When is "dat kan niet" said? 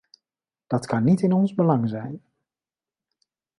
0.67-1.21